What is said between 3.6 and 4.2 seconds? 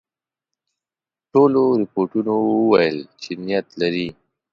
لري.